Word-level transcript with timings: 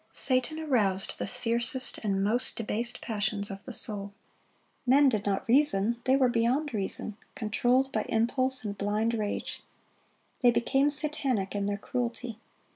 Satan 0.13 0.57
aroused 0.59 1.19
the 1.19 1.27
fiercest 1.27 1.99
and 1.99 2.23
most 2.23 2.55
debased 2.55 3.01
passions 3.01 3.51
of 3.51 3.65
the 3.65 3.71
soul. 3.71 4.13
Men 4.87 5.09
did 5.09 5.27
not 5.27 5.47
reason; 5.47 6.01
they 6.05 6.15
were 6.15 6.27
beyond 6.27 6.73
reason,—controlled 6.73 7.91
by 7.91 8.05
impulse 8.09 8.65
and 8.65 8.75
blind 8.75 9.13
rage. 9.13 9.61
They 10.41 10.49
became 10.49 10.89
satanic 10.89 11.53
in 11.53 11.67
their 11.67 11.77
cruelty. 11.77 12.39